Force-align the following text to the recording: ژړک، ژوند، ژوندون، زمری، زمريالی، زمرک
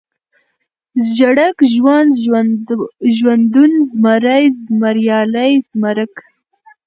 ژړک، 1.15 1.57
ژوند، 1.73 2.11
ژوندون، 3.17 3.71
زمری، 3.91 4.45
زمريالی، 4.65 5.51
زمرک 5.69 6.15